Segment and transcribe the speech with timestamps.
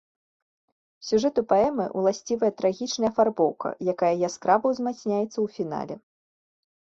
[1.09, 5.95] Сюжэту паэмы ўласцівая трагічная афарбоўка, якая яскрава ўзмацняецца ў фінале.